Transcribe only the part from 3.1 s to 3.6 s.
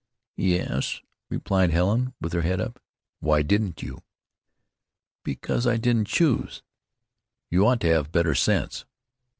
"Why